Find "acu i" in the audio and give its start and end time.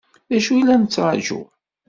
0.37-0.63